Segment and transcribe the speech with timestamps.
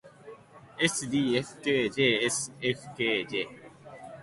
[0.85, 3.45] ｓｄｆｋｊｓｆｋｊ